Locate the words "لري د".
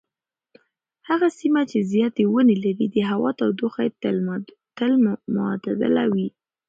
2.63-2.97